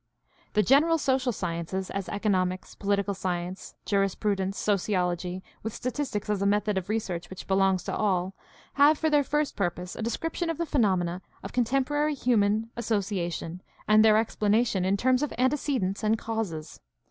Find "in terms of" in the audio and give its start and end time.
14.85-15.35